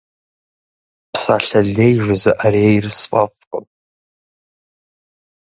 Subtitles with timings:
[1.11, 3.65] Псалъэ лей жызыӏэрейр сфӏэфӏкъым.